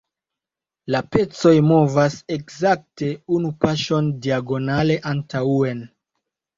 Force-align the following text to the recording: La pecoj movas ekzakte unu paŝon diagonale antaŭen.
La 0.95 1.01
pecoj 1.15 1.51
movas 1.73 2.17
ekzakte 2.39 3.13
unu 3.39 3.55
paŝon 3.63 4.13
diagonale 4.27 5.01
antaŭen. 5.17 5.91